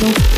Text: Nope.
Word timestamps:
Nope. 0.00 0.37